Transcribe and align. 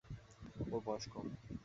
ওর 0.71 0.79
বয়স 0.85 1.05
কম। 1.13 1.27